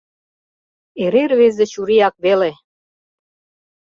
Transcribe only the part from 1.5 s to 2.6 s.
чурияк веле.